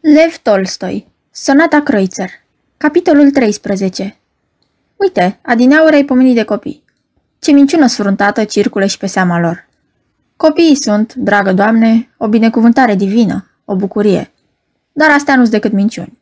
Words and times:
Lev 0.00 0.36
Tolstoi 0.42 1.06
Sonata 1.30 1.82
Kreutzer 1.82 2.30
Capitolul 2.76 3.30
13 3.30 4.16
Uite, 4.96 5.38
adineauri 5.42 5.94
ai 5.94 6.04
pomenit 6.04 6.34
de 6.34 6.42
copii. 6.42 6.84
Ce 7.38 7.52
minciună 7.52 7.86
sfruntată 7.86 8.44
circulă 8.44 8.86
și 8.86 8.98
pe 8.98 9.06
seama 9.06 9.40
lor. 9.40 9.68
Copiii 10.36 10.74
sunt, 10.74 11.14
dragă 11.14 11.52
doamne, 11.52 12.10
o 12.16 12.28
binecuvântare 12.28 12.94
divină, 12.94 13.50
o 13.64 13.76
bucurie. 13.76 14.32
Dar 14.92 15.10
astea 15.10 15.36
nu-s 15.36 15.48
decât 15.48 15.72
minciuni. 15.72 16.18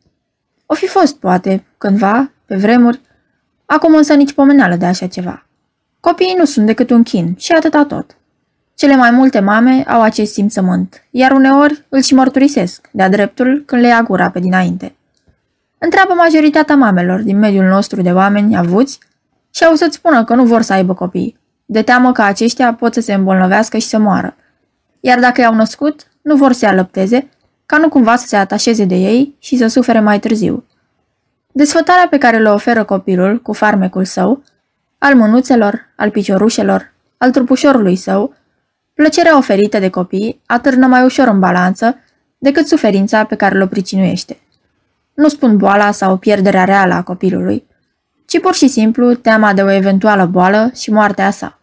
O 0.65 0.73
fi 0.73 0.87
fost, 0.87 1.15
poate, 1.15 1.65
cândva, 1.77 2.31
pe 2.45 2.55
vremuri, 2.55 3.01
acum 3.65 3.95
însă 3.95 4.13
nici 4.13 4.33
pomeneală 4.33 4.75
de 4.75 4.85
așa 4.85 5.07
ceva. 5.07 5.45
Copiii 5.99 6.35
nu 6.37 6.45
sunt 6.45 6.65
decât 6.65 6.89
un 6.89 7.03
chin 7.03 7.35
și 7.37 7.51
atâta 7.51 7.85
tot. 7.85 8.16
Cele 8.77 8.95
mai 8.95 9.11
multe 9.11 9.39
mame 9.39 9.83
au 9.87 10.01
acest 10.01 10.33
simțământ, 10.33 11.03
iar 11.09 11.31
uneori 11.31 11.85
îl 11.89 12.01
și 12.01 12.13
mărturisesc, 12.13 12.89
de-a 12.91 13.09
dreptul, 13.09 13.63
când 13.65 13.81
le 13.81 13.87
ia 13.87 14.01
gura 14.01 14.29
pe 14.29 14.39
dinainte. 14.39 14.95
Întreabă 15.77 16.13
majoritatea 16.13 16.75
mamelor 16.75 17.21
din 17.21 17.37
mediul 17.37 17.65
nostru 17.65 18.01
de 18.01 18.11
oameni 18.11 18.57
avuți 18.57 18.99
și 19.53 19.63
au 19.63 19.75
să-ți 19.75 19.95
spună 19.95 20.23
că 20.23 20.35
nu 20.35 20.45
vor 20.45 20.61
să 20.61 20.73
aibă 20.73 20.93
copii, 20.93 21.37
de 21.65 21.81
teamă 21.81 22.11
că 22.11 22.21
aceștia 22.21 22.73
pot 22.73 22.93
să 22.93 23.01
se 23.01 23.13
îmbolnăvească 23.13 23.77
și 23.77 23.87
să 23.87 23.97
moară. 23.97 24.35
Iar 24.99 25.19
dacă 25.19 25.41
i-au 25.41 25.53
născut, 25.53 26.07
nu 26.21 26.35
vor 26.35 26.51
să 26.51 26.65
alăpteze, 26.65 27.29
ca 27.65 27.77
nu 27.77 27.89
cumva 27.89 28.15
să 28.15 28.27
se 28.27 28.35
atașeze 28.35 28.85
de 28.85 28.95
ei 28.95 29.35
și 29.39 29.57
să 29.57 29.67
sufere 29.67 29.99
mai 29.99 30.19
târziu. 30.19 30.65
Desfătarea 31.51 32.07
pe 32.09 32.17
care 32.17 32.37
le 32.37 32.49
oferă 32.49 32.83
copilul 32.83 33.41
cu 33.41 33.53
farmecul 33.53 34.05
său, 34.05 34.43
al 34.97 35.15
mânuțelor, 35.15 35.93
al 35.95 36.09
piciorușelor, 36.09 36.93
al 37.17 37.31
trupușorului 37.31 37.95
său, 37.95 38.35
Plăcerea 38.97 39.37
oferită 39.37 39.79
de 39.79 39.89
copii 39.89 40.41
atârnă 40.45 40.87
mai 40.87 41.03
ușor 41.03 41.27
în 41.27 41.39
balanță 41.39 41.97
decât 42.37 42.67
suferința 42.67 43.23
pe 43.23 43.35
care 43.35 43.63
o 43.63 43.67
pricinuiește. 43.67 44.39
Nu 45.13 45.27
spun 45.27 45.57
boala 45.57 45.91
sau 45.91 46.17
pierderea 46.17 46.63
reală 46.63 46.93
a 46.93 47.03
copilului, 47.03 47.67
ci 48.25 48.39
pur 48.39 48.53
și 48.53 48.67
simplu 48.67 49.13
teama 49.13 49.53
de 49.53 49.61
o 49.61 49.71
eventuală 49.71 50.25
boală 50.25 50.71
și 50.75 50.91
moartea 50.91 51.31
sa. 51.31 51.59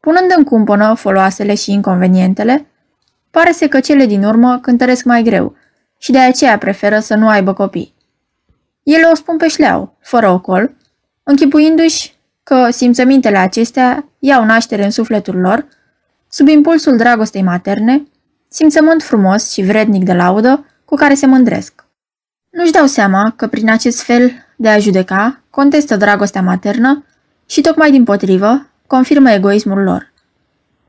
Punând 0.00 0.34
în 0.36 0.44
cumpănă 0.44 0.94
foloasele 0.94 1.54
și 1.54 1.72
inconvenientele, 1.72 2.66
pare 3.30 3.52
să 3.52 3.68
că 3.68 3.80
cele 3.80 4.06
din 4.06 4.24
urmă 4.24 4.58
cântăresc 4.62 5.04
mai 5.04 5.22
greu 5.22 5.54
și 5.98 6.12
de 6.12 6.18
aceea 6.18 6.58
preferă 6.58 6.98
să 6.98 7.14
nu 7.14 7.28
aibă 7.28 7.52
copii. 7.52 7.94
Ele 8.82 9.04
o 9.12 9.14
spun 9.14 9.36
pe 9.36 9.48
șleau, 9.48 9.96
fără 10.00 10.28
ocol, 10.28 10.76
închipuindu-și 11.22 12.12
că 12.42 12.70
simțămintele 12.70 13.36
acestea 13.36 14.08
iau 14.18 14.44
naștere 14.44 14.84
în 14.84 14.90
sufletul 14.90 15.36
lor 15.36 15.66
sub 16.32 16.48
impulsul 16.48 16.96
dragostei 16.96 17.42
materne, 17.42 18.02
simțământ 18.48 19.02
frumos 19.02 19.52
și 19.52 19.62
vrednic 19.62 20.04
de 20.04 20.12
laudă 20.12 20.64
cu 20.84 20.94
care 20.94 21.14
se 21.14 21.26
mândresc. 21.26 21.84
Nu-și 22.50 22.72
dau 22.72 22.86
seama 22.86 23.32
că 23.36 23.46
prin 23.46 23.70
acest 23.70 24.02
fel 24.02 24.32
de 24.56 24.68
a 24.68 24.78
judeca 24.78 25.40
contestă 25.50 25.96
dragostea 25.96 26.42
maternă 26.42 27.04
și 27.46 27.60
tocmai 27.60 27.90
din 27.90 28.04
potrivă 28.04 28.66
confirmă 28.86 29.30
egoismul 29.30 29.82
lor. 29.82 30.12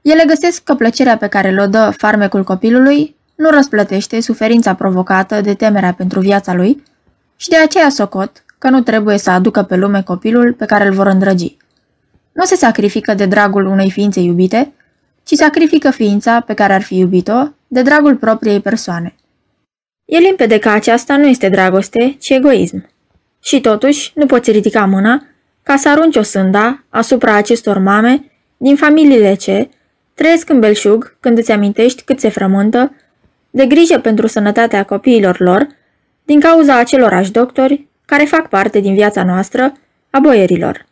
Ele 0.01 0.23
găsesc 0.27 0.63
că 0.63 0.75
plăcerea 0.75 1.17
pe 1.17 1.27
care 1.27 1.51
le 1.51 1.65
dă 1.65 1.93
farmecul 1.97 2.43
copilului 2.43 3.15
nu 3.35 3.49
răsplătește 3.49 4.21
suferința 4.21 4.73
provocată 4.75 5.41
de 5.41 5.53
temerea 5.53 5.93
pentru 5.93 6.19
viața 6.19 6.53
lui 6.53 6.83
și 7.35 7.49
de 7.49 7.55
aceea 7.57 7.89
socot 7.89 8.43
că 8.57 8.69
nu 8.69 8.81
trebuie 8.81 9.17
să 9.17 9.29
aducă 9.31 9.63
pe 9.63 9.75
lume 9.75 10.01
copilul 10.01 10.53
pe 10.53 10.65
care 10.65 10.87
îl 10.87 10.93
vor 10.93 11.07
îndrăgi. 11.07 11.57
Nu 12.31 12.45
se 12.45 12.55
sacrifică 12.55 13.13
de 13.13 13.25
dragul 13.25 13.65
unei 13.65 13.91
ființe 13.91 14.19
iubite, 14.19 14.73
ci 15.31 15.35
sacrifică 15.37 15.91
ființa 15.91 16.39
pe 16.39 16.53
care 16.53 16.73
ar 16.73 16.81
fi 16.81 16.97
iubit-o 16.97 17.47
de 17.67 17.81
dragul 17.81 18.15
propriei 18.15 18.59
persoane. 18.59 19.15
E 20.05 20.17
limpede 20.17 20.59
că 20.59 20.69
aceasta 20.69 21.17
nu 21.17 21.27
este 21.27 21.49
dragoste, 21.49 22.15
ci 22.19 22.29
egoism. 22.29 22.89
Și 23.43 23.61
totuși 23.61 24.11
nu 24.15 24.25
poți 24.25 24.51
ridica 24.51 24.85
mâna 24.85 25.25
ca 25.63 25.75
să 25.75 25.89
arunci 25.89 26.15
o 26.15 26.21
sânda 26.21 26.83
asupra 26.89 27.33
acestor 27.33 27.77
mame 27.77 28.31
din 28.57 28.75
familiile 28.75 29.33
ce 29.33 29.69
trăiesc 30.13 30.49
în 30.49 30.59
belșug 30.59 31.17
când 31.19 31.37
îți 31.37 31.51
amintești 31.51 32.03
cât 32.03 32.19
se 32.19 32.29
frământă 32.29 32.95
de 33.49 33.65
grijă 33.65 33.99
pentru 33.99 34.27
sănătatea 34.27 34.83
copiilor 34.83 35.39
lor 35.39 35.67
din 36.25 36.39
cauza 36.39 36.77
acelorași 36.77 37.31
doctori 37.31 37.87
care 38.05 38.23
fac 38.23 38.49
parte 38.49 38.79
din 38.79 38.93
viața 38.93 39.23
noastră 39.23 39.73
a 40.09 40.19
boierilor. 40.19 40.85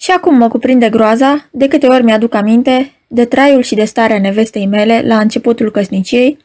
Și 0.00 0.10
acum 0.10 0.36
mă 0.36 0.48
cuprinde 0.48 0.88
groaza 0.88 1.48
de 1.50 1.68
câte 1.68 1.86
ori 1.86 2.02
mi-aduc 2.02 2.34
aminte 2.34 2.92
de 3.14 3.24
traiul 3.24 3.62
și 3.62 3.74
de 3.74 3.84
starea 3.84 4.18
nevestei 4.18 4.66
mele 4.66 5.02
la 5.04 5.18
începutul 5.18 5.70
căsniciei, 5.70 6.38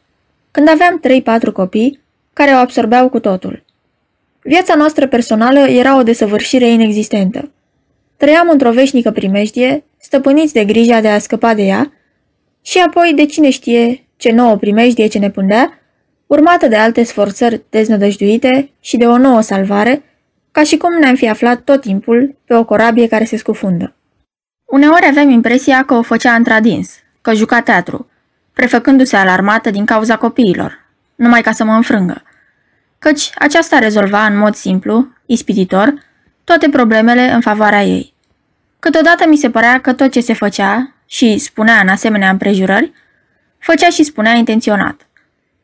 când 0.50 0.68
aveam 0.68 1.00
3-4 1.50 1.52
copii 1.52 2.00
care 2.32 2.50
o 2.50 2.56
absorbeau 2.56 3.08
cu 3.08 3.20
totul. 3.20 3.64
Viața 4.42 4.74
noastră 4.74 5.06
personală 5.06 5.58
era 5.58 5.98
o 5.98 6.02
desăvârșire 6.02 6.66
inexistentă. 6.68 7.50
Trăiam 8.16 8.48
într-o 8.48 8.72
veșnică 8.72 9.10
primejdie, 9.10 9.84
stăpâniți 9.98 10.52
de 10.52 10.64
grija 10.64 11.00
de 11.00 11.08
a 11.08 11.18
scăpa 11.18 11.54
de 11.54 11.62
ea, 11.62 11.92
și 12.62 12.78
apoi 12.86 13.12
de 13.16 13.26
cine 13.26 13.50
știe 13.50 14.06
ce 14.16 14.32
nouă 14.32 14.56
primejdie 14.56 15.06
ce 15.06 15.18
ne 15.18 15.30
pândea, 15.30 15.78
urmată 16.26 16.68
de 16.68 16.76
alte 16.76 17.02
sforțări 17.02 17.62
deznădăjduite 17.70 18.70
și 18.80 18.96
de 18.96 19.06
o 19.06 19.18
nouă 19.18 19.40
salvare, 19.40 20.02
ca 20.50 20.62
și 20.62 20.76
cum 20.76 20.98
ne-am 21.00 21.14
fi 21.14 21.28
aflat 21.28 21.60
tot 21.60 21.80
timpul 21.80 22.34
pe 22.44 22.54
o 22.54 22.64
corabie 22.64 23.08
care 23.08 23.24
se 23.24 23.36
scufundă. 23.36 23.92
Uneori 24.68 25.06
aveam 25.06 25.30
impresia 25.30 25.84
că 25.84 25.94
o 25.94 26.02
făcea 26.02 26.34
întradins, 26.34 26.90
că 27.20 27.34
juca 27.34 27.60
teatru, 27.60 28.10
prefăcându-se 28.52 29.16
alarmată 29.16 29.70
din 29.70 29.84
cauza 29.84 30.16
copiilor, 30.16 30.84
numai 31.14 31.40
ca 31.40 31.52
să 31.52 31.64
mă 31.64 31.72
înfrângă. 31.72 32.22
Căci 32.98 33.30
aceasta 33.34 33.78
rezolva 33.78 34.26
în 34.26 34.36
mod 34.36 34.54
simplu, 34.54 35.08
ispititor, 35.26 35.94
toate 36.44 36.68
problemele 36.68 37.30
în 37.30 37.40
favoarea 37.40 37.82
ei. 37.82 38.14
Câteodată 38.78 39.28
mi 39.28 39.36
se 39.36 39.50
părea 39.50 39.80
că 39.80 39.92
tot 39.92 40.10
ce 40.10 40.20
se 40.20 40.32
făcea 40.32 40.92
și 41.06 41.38
spunea 41.38 41.80
în 41.80 41.88
asemenea 41.88 42.30
împrejurări, 42.30 42.92
făcea 43.58 43.88
și 43.88 44.02
spunea 44.02 44.32
intenționat. 44.32 45.06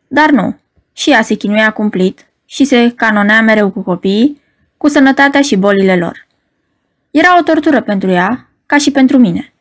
Dar 0.06 0.30
nu, 0.30 0.58
și 0.92 1.10
ea 1.10 1.22
se 1.22 1.34
chinuia 1.34 1.70
cumplit 1.70 2.26
și 2.46 2.64
se 2.64 2.92
canonea 2.96 3.42
mereu 3.42 3.70
cu 3.70 3.82
copiii, 3.82 4.42
cu 4.76 4.88
sănătatea 4.88 5.42
și 5.42 5.56
bolile 5.56 5.96
lor. 5.96 6.26
Era 7.10 7.38
o 7.38 7.42
tortură 7.42 7.80
pentru 7.80 8.10
ea, 8.10 8.48
ca 8.66 8.78
și 8.78 8.90
pentru 8.90 9.18
mine. 9.18 9.52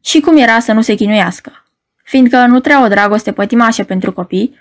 Și 0.00 0.20
cum 0.20 0.36
era 0.36 0.58
să 0.58 0.72
nu 0.72 0.82
se 0.82 0.94
chinuiască? 0.94 1.64
Fiindcă 2.02 2.46
nu 2.46 2.60
trea 2.60 2.84
o 2.84 2.88
dragoste 2.88 3.32
pătimașă 3.32 3.84
pentru 3.84 4.12
copii, 4.12 4.56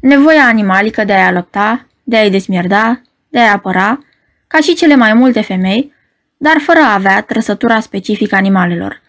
nevoia 0.00 0.44
animalică 0.44 1.04
de 1.04 1.12
a-i 1.12 1.26
alăpta, 1.26 1.86
de 2.02 2.16
a-i 2.16 2.30
desmierda, 2.30 3.00
de 3.28 3.38
a-i 3.38 3.52
apăra, 3.52 4.04
ca 4.46 4.58
și 4.58 4.74
cele 4.74 4.96
mai 4.96 5.14
multe 5.14 5.40
femei, 5.40 5.92
dar 6.36 6.58
fără 6.58 6.78
a 6.78 6.94
avea 6.94 7.20
trăsătura 7.20 7.80
specifică 7.80 8.34
animalelor, 8.34 9.00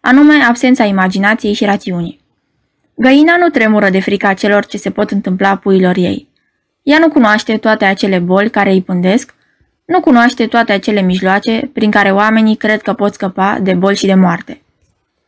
anume 0.00 0.34
absența 0.34 0.84
imaginației 0.84 1.52
și 1.52 1.64
rațiunii. 1.64 2.20
Găina 2.94 3.36
nu 3.36 3.48
tremură 3.48 3.90
de 3.90 4.00
frica 4.00 4.32
celor 4.32 4.66
ce 4.66 4.76
se 4.76 4.90
pot 4.90 5.10
întâmpla 5.10 5.56
puilor 5.56 5.96
ei. 5.96 6.28
Ea 6.82 6.98
nu 6.98 7.08
cunoaște 7.08 7.56
toate 7.56 7.84
acele 7.84 8.18
boli 8.18 8.50
care 8.50 8.70
îi 8.70 8.82
pândesc 8.82 9.34
nu 9.86 10.00
cunoaște 10.00 10.46
toate 10.46 10.72
acele 10.72 11.00
mijloace 11.00 11.70
prin 11.72 11.90
care 11.90 12.10
oamenii 12.10 12.56
cred 12.56 12.82
că 12.82 12.92
pot 12.92 13.14
scăpa 13.14 13.58
de 13.62 13.74
boli 13.74 13.96
și 13.96 14.06
de 14.06 14.14
moarte. 14.14 14.62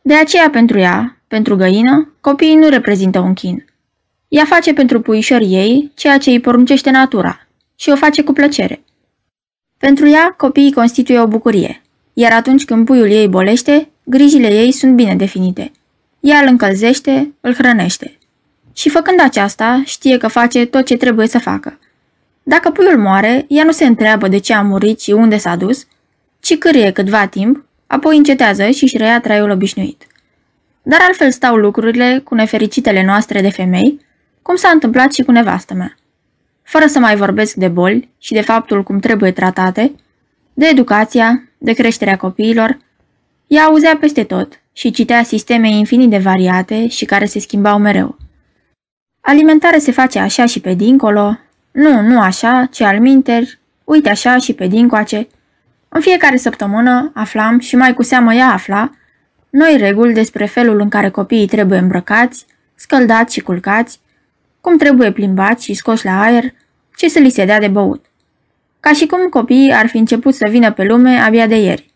De 0.01 0.13
aceea 0.15 0.49
pentru 0.49 0.79
ea, 0.79 1.17
pentru 1.27 1.55
găină, 1.55 2.13
copiii 2.21 2.55
nu 2.55 2.69
reprezintă 2.69 3.19
un 3.19 3.33
chin. 3.33 3.65
Ea 4.27 4.45
face 4.45 4.73
pentru 4.73 5.01
puișorii 5.01 5.55
ei 5.55 5.91
ceea 5.95 6.17
ce 6.17 6.29
îi 6.29 6.39
poruncește 6.39 6.89
natura 6.89 7.47
și 7.75 7.89
o 7.89 7.95
face 7.95 8.23
cu 8.23 8.33
plăcere. 8.33 8.83
Pentru 9.77 10.07
ea, 10.07 10.33
copiii 10.37 10.73
constituie 10.73 11.19
o 11.19 11.27
bucurie, 11.27 11.81
iar 12.13 12.31
atunci 12.31 12.65
când 12.65 12.85
puiul 12.85 13.09
ei 13.09 13.27
bolește, 13.27 13.89
grijile 14.03 14.47
ei 14.47 14.71
sunt 14.71 14.95
bine 14.95 15.15
definite. 15.15 15.71
Ea 16.19 16.39
îl 16.39 16.47
încălzește, 16.47 17.33
îl 17.41 17.53
hrănește. 17.53 18.17
Și 18.73 18.89
făcând 18.89 19.19
aceasta, 19.21 19.81
știe 19.85 20.17
că 20.17 20.27
face 20.27 20.65
tot 20.65 20.85
ce 20.85 20.97
trebuie 20.97 21.27
să 21.27 21.39
facă– 21.39 21.78
dacă 22.49 22.69
puiul 22.69 22.97
moare, 22.97 23.45
ea 23.47 23.63
nu 23.63 23.71
se 23.71 23.85
întreabă 23.85 24.27
de 24.27 24.37
ce 24.37 24.53
a 24.53 24.61
murit 24.61 25.01
și 25.01 25.11
unde 25.11 25.37
s-a 25.37 25.55
dus, 25.55 25.87
ci 26.39 26.57
cârie 26.57 26.91
câtva 26.91 27.27
timp, 27.27 27.65
apoi 27.87 28.17
încetează 28.17 28.69
și 28.69 28.83
își 28.83 28.97
reia 28.97 29.19
traiul 29.19 29.49
obișnuit. 29.49 30.07
Dar 30.81 30.99
altfel 31.01 31.31
stau 31.31 31.55
lucrurile 31.55 32.21
cu 32.23 32.35
nefericitele 32.35 33.05
noastre 33.05 33.41
de 33.41 33.49
femei, 33.49 34.05
cum 34.41 34.55
s-a 34.55 34.69
întâmplat 34.69 35.13
și 35.13 35.23
cu 35.23 35.31
nevastă 35.31 35.73
mea. 35.73 35.95
Fără 36.63 36.85
să 36.85 36.99
mai 36.99 37.15
vorbesc 37.15 37.55
de 37.55 37.67
boli 37.67 38.09
și 38.17 38.33
de 38.33 38.41
faptul 38.41 38.83
cum 38.83 38.99
trebuie 38.99 39.31
tratate, 39.31 39.95
de 40.53 40.65
educația, 40.65 41.43
de 41.57 41.73
creșterea 41.73 42.17
copiilor, 42.17 42.77
ea 43.47 43.63
auzea 43.63 43.97
peste 43.99 44.23
tot 44.23 44.61
și 44.73 44.91
citea 44.91 45.23
sisteme 45.23 45.69
infinit 45.69 46.09
de 46.09 46.17
variate 46.17 46.87
și 46.87 47.05
care 47.05 47.25
se 47.25 47.39
schimbau 47.39 47.79
mereu. 47.79 48.17
Alimentare 49.21 49.77
se 49.77 49.91
face 49.91 50.19
așa 50.19 50.45
și 50.45 50.59
pe 50.59 50.73
dincolo, 50.73 51.37
nu, 51.71 52.01
nu 52.01 52.21
așa, 52.21 52.67
ci 52.71 52.81
al 52.81 52.99
minter, 52.99 53.43
uite 53.83 54.09
așa 54.09 54.37
și 54.37 54.53
pe 54.53 54.67
dincoace. 54.67 55.27
În 55.89 56.01
fiecare 56.01 56.37
săptămână 56.37 57.11
aflam 57.13 57.59
și 57.59 57.75
mai 57.75 57.93
cu 57.93 58.03
seamă 58.03 58.33
ea 58.33 58.53
afla 58.53 58.91
noi 59.49 59.77
reguli 59.77 60.13
despre 60.13 60.45
felul 60.45 60.79
în 60.79 60.89
care 60.89 61.09
copiii 61.09 61.47
trebuie 61.47 61.79
îmbrăcați, 61.79 62.45
scăldați 62.75 63.33
și 63.33 63.41
culcați, 63.41 63.99
cum 64.61 64.77
trebuie 64.77 65.11
plimbați 65.11 65.63
și 65.65 65.73
scoși 65.73 66.05
la 66.05 66.21
aer, 66.21 66.43
ce 66.95 67.09
să 67.09 67.19
li 67.19 67.29
se 67.29 67.45
dea 67.45 67.59
de 67.59 67.67
băut. 67.67 68.05
Ca 68.79 68.93
și 68.93 69.05
cum 69.05 69.29
copiii 69.29 69.73
ar 69.73 69.87
fi 69.87 69.97
început 69.97 70.35
să 70.35 70.47
vină 70.49 70.71
pe 70.71 70.83
lume 70.83 71.17
abia 71.17 71.47
de 71.47 71.61
ieri. 71.61 71.93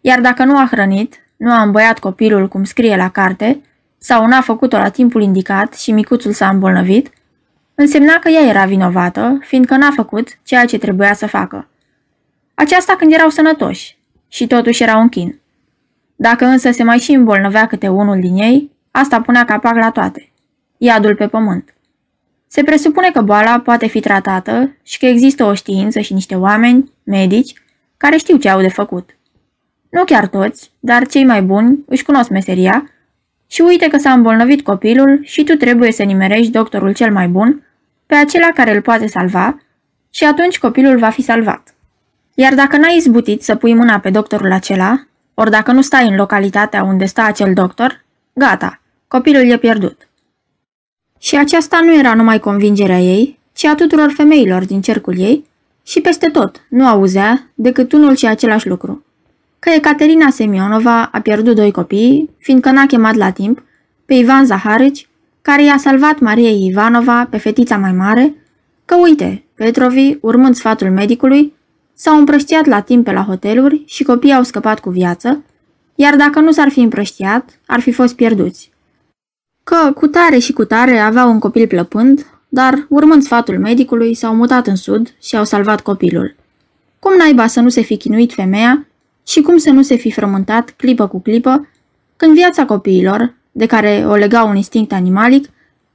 Iar 0.00 0.20
dacă 0.20 0.44
nu 0.44 0.58
a 0.58 0.68
hrănit, 0.70 1.14
nu 1.36 1.52
a 1.52 1.62
îmbăiat 1.62 1.98
copilul 1.98 2.48
cum 2.48 2.64
scrie 2.64 2.96
la 2.96 3.10
carte, 3.10 3.60
sau 3.98 4.26
n-a 4.26 4.40
făcut-o 4.40 4.76
la 4.76 4.88
timpul 4.88 5.22
indicat 5.22 5.74
și 5.74 5.92
micuțul 5.92 6.32
s-a 6.32 6.48
îmbolnăvit, 6.48 7.10
însemna 7.74 8.18
că 8.18 8.28
ea 8.28 8.48
era 8.48 8.64
vinovată, 8.64 9.38
fiindcă 9.42 9.76
n-a 9.76 9.90
făcut 9.90 10.38
ceea 10.42 10.64
ce 10.64 10.78
trebuia 10.78 11.14
să 11.14 11.26
facă. 11.26 11.68
Aceasta 12.54 12.96
când 12.96 13.12
erau 13.12 13.28
sănătoși 13.28 13.98
și 14.28 14.46
totuși 14.46 14.82
erau 14.82 15.00
în 15.00 15.08
chin. 15.08 15.40
Dacă 16.16 16.44
însă 16.44 16.70
se 16.70 16.82
mai 16.82 16.98
și 16.98 17.12
îmbolnăvea 17.12 17.66
câte 17.66 17.88
unul 17.88 18.20
din 18.20 18.36
ei, 18.36 18.70
asta 18.90 19.20
punea 19.20 19.44
capac 19.44 19.74
la 19.74 19.90
toate. 19.90 20.32
Iadul 20.76 21.14
pe 21.14 21.28
pământ. 21.28 21.74
Se 22.46 22.62
presupune 22.62 23.10
că 23.10 23.22
boala 23.22 23.60
poate 23.60 23.86
fi 23.86 24.00
tratată 24.00 24.76
și 24.82 24.98
că 24.98 25.06
există 25.06 25.44
o 25.44 25.54
știință 25.54 26.00
și 26.00 26.12
niște 26.12 26.34
oameni, 26.34 26.92
medici, 27.02 27.52
care 27.96 28.16
știu 28.16 28.36
ce 28.36 28.48
au 28.48 28.60
de 28.60 28.68
făcut. 28.68 29.16
Nu 29.90 30.04
chiar 30.04 30.26
toți, 30.26 30.70
dar 30.80 31.06
cei 31.06 31.24
mai 31.24 31.42
buni 31.42 31.78
își 31.86 32.04
cunosc 32.04 32.28
meseria 32.28 32.90
și 33.50 33.60
uite 33.60 33.88
că 33.88 33.98
s-a 33.98 34.12
îmbolnăvit 34.12 34.62
copilul 34.62 35.20
și 35.22 35.44
tu 35.44 35.54
trebuie 35.54 35.92
să 35.92 36.02
nimerești 36.02 36.50
doctorul 36.50 36.94
cel 36.94 37.12
mai 37.12 37.28
bun 37.28 37.66
pe 38.06 38.14
acela 38.14 38.48
care 38.54 38.74
îl 38.74 38.80
poate 38.80 39.06
salva 39.06 39.60
și 40.10 40.24
atunci 40.24 40.58
copilul 40.58 40.98
va 40.98 41.08
fi 41.08 41.22
salvat. 41.22 41.74
Iar 42.34 42.54
dacă 42.54 42.76
n-ai 42.76 42.96
izbutit 42.96 43.42
să 43.42 43.54
pui 43.54 43.74
mâna 43.74 43.98
pe 43.98 44.10
doctorul 44.10 44.52
acela, 44.52 45.06
ori 45.34 45.50
dacă 45.50 45.72
nu 45.72 45.82
stai 45.82 46.08
în 46.08 46.16
localitatea 46.16 46.82
unde 46.82 47.04
stă 47.04 47.20
acel 47.20 47.54
doctor, 47.54 48.04
gata, 48.32 48.80
copilul 49.08 49.50
e 49.50 49.58
pierdut. 49.58 50.08
Și 51.18 51.36
aceasta 51.36 51.80
nu 51.84 51.98
era 51.98 52.14
numai 52.14 52.38
convingerea 52.38 52.98
ei, 52.98 53.38
ci 53.52 53.64
a 53.64 53.74
tuturor 53.74 54.12
femeilor 54.16 54.64
din 54.64 54.80
cercul 54.80 55.18
ei 55.18 55.44
și 55.82 56.00
peste 56.00 56.28
tot 56.28 56.66
nu 56.68 56.86
auzea 56.86 57.50
decât 57.54 57.92
unul 57.92 58.16
și 58.16 58.26
același 58.26 58.68
lucru. 58.68 59.04
Că 59.60 59.70
Ecaterina 59.70 60.30
Semionova 60.30 61.04
a 61.04 61.20
pierdut 61.20 61.54
doi 61.54 61.70
copii, 61.70 62.30
fiindcă 62.38 62.70
n-a 62.70 62.86
chemat 62.86 63.14
la 63.14 63.30
timp 63.30 63.62
pe 64.04 64.14
Ivan 64.14 64.44
Zaharici, 64.44 65.08
care 65.42 65.64
i-a 65.64 65.76
salvat 65.76 66.18
Mariei 66.18 66.66
Ivanova 66.66 67.26
pe 67.30 67.38
fetița 67.38 67.76
mai 67.76 67.92
mare, 67.92 68.34
că 68.84 68.96
uite, 68.96 69.44
Petrovi, 69.54 70.16
urmând 70.20 70.54
sfatul 70.54 70.90
medicului, 70.90 71.54
s-au 71.94 72.18
împrăștiat 72.18 72.66
la 72.66 72.80
timp 72.80 73.04
pe 73.04 73.12
la 73.12 73.22
hoteluri 73.22 73.82
și 73.86 74.04
copiii 74.04 74.34
au 74.34 74.42
scăpat 74.42 74.80
cu 74.80 74.90
viață, 74.90 75.42
iar 75.94 76.16
dacă 76.16 76.40
nu 76.40 76.52
s-ar 76.52 76.68
fi 76.68 76.80
împrăștiat, 76.80 77.58
ar 77.66 77.80
fi 77.80 77.92
fost 77.92 78.14
pierduți. 78.14 78.70
Că 79.64 79.92
cu 79.92 80.06
tare 80.06 80.38
și 80.38 80.52
cu 80.52 80.64
tare 80.64 80.98
aveau 80.98 81.30
un 81.30 81.38
copil 81.38 81.66
plăpând, 81.66 82.26
dar, 82.48 82.86
urmând 82.88 83.22
sfatul 83.22 83.58
medicului, 83.58 84.14
s-au 84.14 84.34
mutat 84.34 84.66
în 84.66 84.76
sud 84.76 85.14
și 85.22 85.36
au 85.36 85.44
salvat 85.44 85.80
copilul. 85.80 86.36
Cum 86.98 87.16
naiba 87.16 87.46
să 87.46 87.60
nu 87.60 87.68
se 87.68 87.80
fi 87.80 87.96
chinuit 87.96 88.32
femeia 88.32 88.86
și 89.30 89.40
cum 89.40 89.56
să 89.56 89.70
nu 89.70 89.82
se 89.82 89.96
fi 89.96 90.10
frământat, 90.10 90.74
clipă 90.76 91.06
cu 91.06 91.20
clipă, 91.20 91.68
când 92.16 92.34
viața 92.34 92.64
copiilor, 92.64 93.34
de 93.50 93.66
care 93.66 94.04
o 94.06 94.14
lega 94.14 94.42
un 94.42 94.56
instinct 94.56 94.92
animalic, 94.92 95.48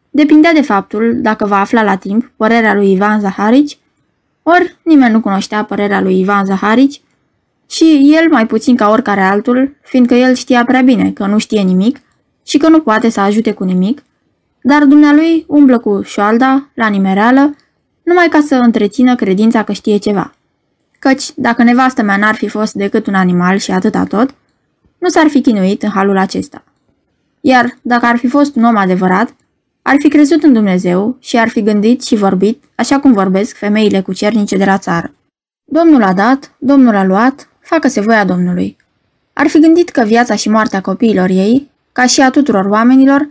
depindea 0.10 0.54
de 0.54 0.62
faptul 0.62 1.16
dacă 1.22 1.46
va 1.46 1.60
afla 1.60 1.84
la 1.84 1.96
timp 1.96 2.32
părerea 2.36 2.74
lui 2.74 2.92
Ivan 2.92 3.20
Zaharici, 3.20 3.78
ori 4.44 4.78
nimeni 4.84 5.12
nu 5.12 5.20
cunoștea 5.20 5.64
părerea 5.64 6.02
lui 6.02 6.20
Ivan 6.20 6.46
Zaharici 6.46 7.02
și 7.70 8.16
el 8.20 8.30
mai 8.32 8.46
puțin 8.48 8.76
ca 8.76 8.90
oricare 8.90 9.22
altul, 9.22 9.76
fiindcă 9.82 10.14
el 10.14 10.34
știa 10.34 10.66
prea 10.66 10.82
bine 10.82 11.12
că 11.12 11.26
nu 11.26 11.38
știe 11.38 11.62
nimic 11.62 12.00
și 12.46 12.58
că 12.58 12.70
nu 12.70 12.80
poate 12.80 13.10
să 13.10 13.20
ajute 13.20 13.52
cu 13.52 13.64
nimic, 13.64 14.04
dar 14.62 14.84
dumnealui 14.84 15.46
umblă 15.48 15.80
cu 15.80 16.02
șoalda, 16.02 16.70
la 16.74 16.88
nimereală, 16.88 17.56
numai 18.04 18.28
ca 18.28 18.40
să 18.48 18.56
întrețină 18.56 19.16
credința 19.16 19.64
că 19.64 19.72
știe 19.72 19.98
ceva. 19.98 20.36
Căci, 21.08 21.32
dacă 21.36 21.64
nevastă 21.64 22.02
mea 22.02 22.18
n-ar 22.18 22.36
fi 22.36 22.48
fost 22.48 22.74
decât 22.74 23.08
un 23.08 23.14
animal 23.14 23.58
și 23.58 23.72
atâta 23.72 24.04
tot, 24.04 24.36
nu 24.98 25.10
s-ar 25.10 25.28
fi 25.28 25.42
chinuit 25.42 25.84
în 25.84 25.90
halul 25.90 26.18
acesta. 26.18 26.64
Iar, 27.42 27.78
dacă 27.82 28.06
ar 28.06 28.18
fi 28.18 28.28
fost 28.28 28.56
un 28.56 28.64
om 28.64 28.76
adevărat, 28.76 29.36
ar 29.82 29.96
fi 30.00 30.08
crezut 30.08 30.44
în 30.44 30.54
Dumnezeu 30.54 31.18
și 31.20 31.38
ar 31.38 31.48
fi 31.48 31.62
gândit 31.62 32.04
și 32.04 32.16
vorbit 32.16 32.64
așa 32.76 33.00
cum 33.00 33.14
vorbesc 33.14 33.56
femeile 33.56 34.02
cu 34.02 34.14
cernice 34.14 34.58
de 34.58 34.66
la 34.66 34.78
țară. 34.78 35.14
Domnul 35.64 36.04
a 36.04 36.14
dat, 36.14 36.56
Domnul 36.58 36.96
a 36.96 37.04
luat, 37.04 37.50
facă-se 37.60 38.02
voia 38.02 38.26
Domnului. 38.26 38.78
Ar 39.34 39.48
fi 39.48 39.60
gândit 39.60 39.90
că 39.90 40.04
viața 40.04 40.36
și 40.36 40.50
moartea 40.50 40.82
copiilor 40.82 41.30
ei 41.30 41.72
ca 41.92 42.06
și 42.06 42.22
a 42.22 42.30
tuturor 42.30 42.66
oamenilor, 42.66 43.28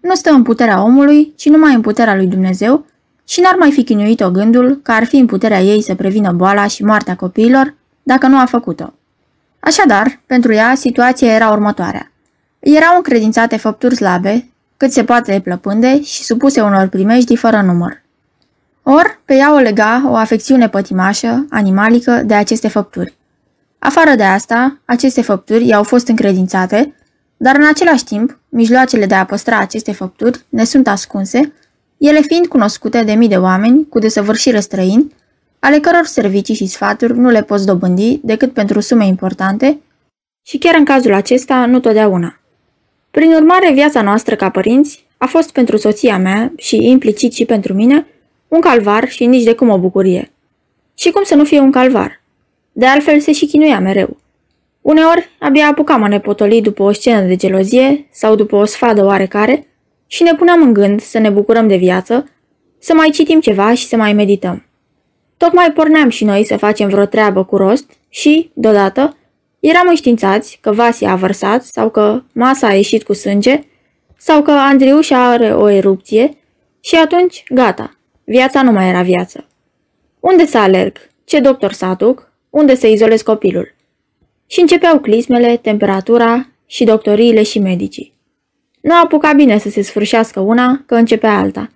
nu 0.00 0.14
stă 0.14 0.30
în 0.30 0.42
puterea 0.42 0.82
omului, 0.82 1.32
ci 1.36 1.48
numai 1.48 1.74
în 1.74 1.80
puterea 1.80 2.16
lui 2.16 2.26
Dumnezeu 2.26 2.86
și 3.28 3.40
n-ar 3.40 3.54
mai 3.58 3.72
fi 3.72 3.84
chinuit-o 3.84 4.30
gândul 4.30 4.80
că 4.82 4.92
ar 4.92 5.04
fi 5.04 5.16
în 5.16 5.26
puterea 5.26 5.60
ei 5.60 5.82
să 5.82 5.94
prevină 5.94 6.32
boala 6.32 6.66
și 6.66 6.84
moartea 6.84 7.16
copiilor, 7.16 7.74
dacă 8.02 8.26
nu 8.26 8.38
a 8.38 8.44
făcut-o. 8.44 8.94
Așadar, 9.60 10.20
pentru 10.26 10.52
ea, 10.52 10.74
situația 10.74 11.34
era 11.34 11.50
următoarea. 11.50 12.12
Erau 12.58 12.96
încredințate 12.96 13.56
făpturi 13.56 13.94
slabe, 13.94 14.48
cât 14.76 14.92
se 14.92 15.04
poate 15.04 15.32
de 15.32 15.40
plăpânde 15.40 16.02
și 16.02 16.24
supuse 16.24 16.60
unor 16.60 16.86
primejdii 16.86 17.36
fără 17.36 17.60
număr. 17.60 18.02
Or, 18.82 19.20
pe 19.24 19.34
ea 19.34 19.54
o 19.54 19.58
lega 19.58 20.02
o 20.06 20.14
afecțiune 20.14 20.68
pătimașă, 20.68 21.46
animalică, 21.50 22.22
de 22.24 22.34
aceste 22.34 22.68
făpturi. 22.68 23.16
Afară 23.78 24.14
de 24.14 24.24
asta, 24.24 24.78
aceste 24.84 25.22
făpturi 25.22 25.66
i-au 25.66 25.82
fost 25.82 26.08
încredințate 26.08 26.92
dar 27.40 27.56
în 27.56 27.66
același 27.66 28.04
timp, 28.04 28.38
mijloacele 28.48 29.06
de 29.06 29.14
a 29.14 29.24
păstra 29.24 29.58
aceste 29.58 29.92
făpturi 29.92 30.44
ne 30.48 30.64
sunt 30.64 30.88
ascunse, 30.88 31.52
ele 31.98 32.20
fiind 32.20 32.46
cunoscute 32.46 33.02
de 33.02 33.12
mii 33.12 33.28
de 33.28 33.36
oameni 33.36 33.88
cu 33.88 33.98
desăvârșire 33.98 34.60
străini, 34.60 35.14
ale 35.58 35.78
căror 35.78 36.04
servicii 36.04 36.54
și 36.54 36.66
sfaturi 36.66 37.18
nu 37.18 37.28
le 37.28 37.42
poți 37.42 37.66
dobândi 37.66 38.20
decât 38.22 38.52
pentru 38.52 38.80
sume 38.80 39.06
importante 39.06 39.78
și 40.46 40.58
chiar 40.58 40.74
în 40.74 40.84
cazul 40.84 41.12
acesta 41.12 41.66
nu 41.66 41.80
totdeauna. 41.80 42.40
Prin 43.10 43.32
urmare, 43.32 43.72
viața 43.72 44.02
noastră 44.02 44.36
ca 44.36 44.50
părinți 44.50 45.06
a 45.16 45.26
fost 45.26 45.52
pentru 45.52 45.76
soția 45.76 46.18
mea 46.18 46.52
și 46.56 46.88
implicit 46.88 47.32
și 47.32 47.44
pentru 47.44 47.74
mine 47.74 48.06
un 48.48 48.60
calvar 48.60 49.08
și 49.08 49.26
nici 49.26 49.44
de 49.44 49.54
cum 49.54 49.68
o 49.68 49.78
bucurie. 49.78 50.30
Și 50.94 51.10
cum 51.10 51.22
să 51.22 51.34
nu 51.34 51.44
fie 51.44 51.60
un 51.60 51.70
calvar? 51.70 52.20
De 52.72 52.86
altfel 52.86 53.20
se 53.20 53.32
și 53.32 53.46
chinuia 53.46 53.80
mereu. 53.80 54.16
Uneori, 54.80 55.28
abia 55.38 55.66
apucam 55.66 56.02
a 56.02 56.08
ne 56.08 56.20
potoli 56.20 56.62
după 56.62 56.82
o 56.82 56.92
scenă 56.92 57.20
de 57.20 57.36
gelozie 57.36 58.08
sau 58.10 58.34
după 58.34 58.56
o 58.56 58.64
sfadă 58.64 59.04
oarecare 59.04 59.66
și 60.08 60.22
ne 60.22 60.34
puneam 60.34 60.62
în 60.62 60.72
gând 60.72 61.00
să 61.00 61.18
ne 61.18 61.30
bucurăm 61.30 61.68
de 61.68 61.76
viață, 61.76 62.28
să 62.78 62.94
mai 62.94 63.10
citim 63.10 63.40
ceva 63.40 63.74
și 63.74 63.86
să 63.86 63.96
mai 63.96 64.12
medităm. 64.12 64.66
Tocmai 65.36 65.72
porneam 65.72 66.08
și 66.08 66.24
noi 66.24 66.44
să 66.44 66.56
facem 66.56 66.88
vreo 66.88 67.04
treabă 67.04 67.44
cu 67.44 67.56
rost 67.56 67.90
și, 68.08 68.50
deodată, 68.54 69.16
eram 69.60 69.88
înștiințați 69.88 70.58
că 70.60 70.72
Vasia 70.72 71.10
a 71.10 71.16
vărsat 71.16 71.64
sau 71.64 71.90
că 71.90 72.22
masa 72.32 72.66
a 72.66 72.74
ieșit 72.74 73.02
cu 73.02 73.12
sânge 73.12 73.62
sau 74.16 74.42
că 74.42 74.50
Andriuș 74.50 75.10
are 75.10 75.54
o 75.54 75.68
erupție 75.68 76.36
și 76.80 76.94
atunci, 76.94 77.44
gata, 77.48 77.96
viața 78.24 78.62
nu 78.62 78.72
mai 78.72 78.88
era 78.88 79.02
viață. 79.02 79.46
Unde 80.20 80.46
să 80.46 80.58
alerg? 80.58 80.98
Ce 81.24 81.40
doctor 81.40 81.72
să 81.72 81.84
aduc? 81.84 82.32
Unde 82.50 82.74
să 82.74 82.86
izolez 82.86 83.22
copilul? 83.22 83.76
și 84.48 84.60
începeau 84.60 85.00
clismele, 85.00 85.56
temperatura 85.56 86.48
și 86.66 86.84
doctoriile 86.84 87.42
și 87.42 87.58
medicii. 87.58 88.17
Nu 88.88 88.94
apuca 88.94 89.32
bine 89.32 89.58
să 89.58 89.68
se 89.68 89.82
sfârșească 89.82 90.40
una, 90.40 90.82
că 90.86 90.94
începea 90.94 91.38
alta. 91.38 91.70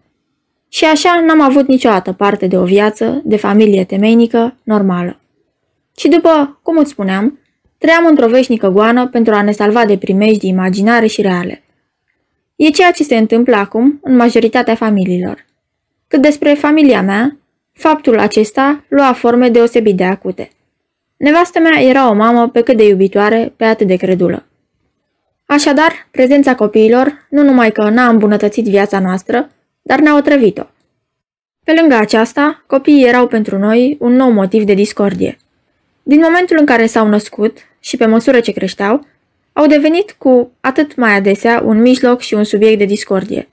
Și 0.69 0.85
așa 0.85 1.21
n-am 1.27 1.41
avut 1.41 1.69
niciodată 1.69 2.13
parte 2.13 2.47
de 2.47 2.59
o 2.59 2.65
viață, 2.65 3.23
de 3.25 3.37
familie 3.37 3.85
temeinică, 3.85 4.57
normală. 4.63 5.21
Și 5.97 6.09
după, 6.09 6.61
cum 6.63 6.79
îți 6.79 6.91
spuneam, 6.91 7.39
trăiam 7.79 8.07
într-o 8.07 8.29
veșnică 8.29 8.69
goană 8.69 9.09
pentru 9.09 9.35
a 9.35 9.43
ne 9.43 9.53
salva 9.53 9.85
de 9.85 9.97
primejdii 9.97 10.51
imaginare 10.51 11.07
și 11.07 11.23
reale. 11.23 11.63
E 12.57 12.71
ceea 12.71 12.91
ce 12.91 13.03
se 13.03 13.17
întâmplă 13.17 13.57
acum 13.57 14.01
în 14.03 14.17
majoritatea 14.17 14.75
familiilor. 14.75 15.47
Cât 16.09 16.23
despre 16.23 16.55
familia 16.55 17.03
mea, 17.03 17.37
faptul 17.73 18.19
acesta 18.19 18.85
lua 18.89 19.13
forme 19.13 19.49
deosebit 19.49 19.97
de 19.97 20.05
acute– 20.05 20.49
Nevastă 21.17 21.59
mea 21.59 21.83
era 21.83 22.11
o 22.11 22.15
mamă 22.15 22.49
pe 22.49 22.63
cât 22.63 22.77
de 22.77 22.89
iubitoare, 22.89 23.53
pe 23.57 23.65
atât 23.65 23.87
de 23.87 23.97
credulă. 23.97 24.47
Așadar, 25.53 26.09
prezența 26.11 26.55
copiilor 26.55 27.27
nu 27.29 27.43
numai 27.43 27.73
că 27.73 27.89
n-a 27.89 28.09
îmbunătățit 28.09 28.65
viața 28.65 28.99
noastră, 28.99 29.51
dar 29.83 29.99
ne-a 30.01 30.17
otrăvit-o. 30.17 30.63
Pe 31.65 31.75
lângă 31.81 31.95
aceasta, 31.95 32.65
copiii 32.67 33.07
erau 33.07 33.27
pentru 33.27 33.59
noi 33.59 33.97
un 34.01 34.13
nou 34.13 34.31
motiv 34.31 34.65
de 34.65 34.75
discordie. 34.75 35.37
Din 36.03 36.21
momentul 36.21 36.57
în 36.59 36.67
care 36.67 36.87
s-au 36.87 37.09
născut 37.09 37.59
și 37.81 37.97
pe 37.97 38.07
măsură 38.07 38.41
ce 38.41 38.53
creșteau, 38.53 39.07
au 39.53 39.67
devenit 39.67 40.15
cu 40.19 40.53
atât 40.61 40.97
mai 40.97 41.15
adesea 41.15 41.63
un 41.65 41.81
mijloc 41.81 42.21
și 42.21 42.35
un 42.35 42.45
subiect 42.45 42.79
de 42.79 42.85
discordie. 42.85 43.49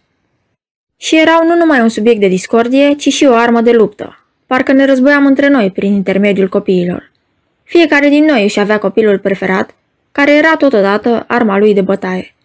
Și 0.97 1.19
erau 1.19 1.45
nu 1.45 1.55
numai 1.55 1.81
un 1.81 1.89
subiect 1.89 2.19
de 2.19 2.27
discordie, 2.27 2.93
ci 2.93 3.07
și 3.13 3.25
o 3.25 3.33
armă 3.33 3.61
de 3.61 3.71
luptă. 3.71 4.25
Parcă 4.45 4.71
ne 4.71 4.85
războiam 4.85 5.25
între 5.25 5.47
noi 5.47 5.71
prin 5.71 5.93
intermediul 5.93 6.49
copiilor. 6.49 7.11
Fiecare 7.63 8.09
din 8.09 8.25
noi 8.25 8.43
își 8.43 8.59
avea 8.59 8.77
copilul 8.77 9.19
preferat, 9.19 9.75
care 10.19 10.35
era 10.35 10.55
totodată 10.55 11.23
arma 11.27 11.57
lui 11.57 11.73
de 11.73 11.81
bătaie. 11.81 12.35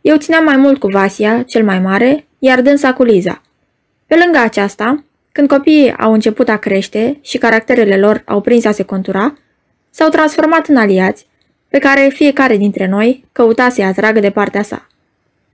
Eu 0.00 0.16
țineam 0.16 0.44
mai 0.44 0.56
mult 0.56 0.78
cu 0.78 0.86
Vasia, 0.86 1.42
cel 1.42 1.64
mai 1.64 1.78
mare, 1.78 2.26
iar 2.38 2.60
dânsa 2.60 2.92
cu 2.92 3.02
Liza. 3.02 3.42
Pe 4.06 4.14
lângă 4.24 4.38
aceasta, 4.38 5.04
când 5.32 5.48
copiii 5.48 5.96
au 5.96 6.12
început 6.12 6.48
a 6.48 6.56
crește 6.56 7.18
și 7.20 7.38
caracterele 7.38 7.96
lor 7.96 8.22
au 8.24 8.40
prins 8.40 8.64
a 8.64 8.72
se 8.72 8.82
contura, 8.82 9.38
s-au 9.90 10.08
transformat 10.08 10.66
în 10.66 10.76
aliați, 10.76 11.26
pe 11.68 11.78
care 11.78 12.10
fiecare 12.12 12.56
dintre 12.56 12.86
noi 12.86 13.24
căuta 13.32 13.68
să-i 13.68 13.84
atragă 13.84 14.20
de 14.20 14.30
partea 14.30 14.62
sa. 14.62 14.86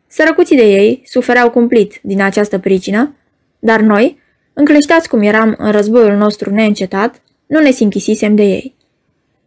Sărăcuții 0.06 0.56
de 0.56 0.66
ei 0.66 1.02
sufereau 1.04 1.50
cumplit 1.50 1.98
din 2.02 2.22
această 2.22 2.58
pricină, 2.58 3.14
dar 3.58 3.80
noi, 3.80 4.18
încleștați 4.52 5.08
cum 5.08 5.22
eram 5.22 5.54
în 5.58 5.70
războiul 5.70 6.16
nostru 6.16 6.50
neîncetat, 6.50 7.22
nu 7.46 7.60
ne 7.60 7.70
sinchisisem 7.70 8.34
de 8.34 8.42
ei. 8.42 8.74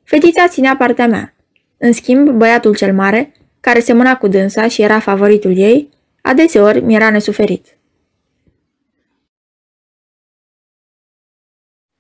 Fetița 0.04 0.48
ținea 0.48 0.76
partea 0.76 1.08
mea. 1.08 1.33
În 1.86 1.92
schimb, 1.92 2.30
băiatul 2.30 2.76
cel 2.76 2.94
mare, 2.94 3.32
care 3.60 3.80
semăna 3.80 4.18
cu 4.18 4.28
dânsa 4.28 4.68
și 4.68 4.82
era 4.82 5.00
favoritul 5.00 5.58
ei, 5.58 5.90
adeseori 6.22 6.82
mi-era 6.82 7.10
nesuferit. 7.10 7.78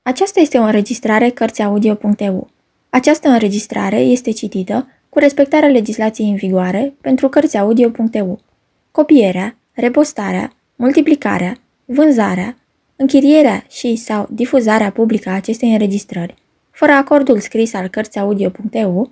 Aceasta 0.01 0.39
este 0.39 0.57
o 0.57 0.61
înregistrare 0.61 1.29
Cărțiaudio.eu. 1.29 2.49
Această 2.89 3.29
înregistrare 3.29 3.99
este 3.99 4.31
citită 4.31 4.87
cu 5.09 5.19
respectarea 5.19 5.69
legislației 5.69 6.29
în 6.29 6.35
vigoare 6.35 6.93
pentru 7.01 7.29
Cărțiaudio.eu. 7.29 8.39
Copierea, 8.91 9.57
repostarea, 9.71 10.53
multiplicarea, 10.75 11.57
vânzarea, 11.85 12.57
închirierea 12.95 13.65
și 13.69 13.95
sau 13.95 14.27
difuzarea 14.29 14.91
publică 14.91 15.29
a 15.29 15.33
acestei 15.33 15.71
înregistrări, 15.71 16.35
fără 16.71 16.91
acordul 16.91 17.39
scris 17.39 17.73
al 17.73 17.87
Cărțiaudio.eu, 17.87 19.11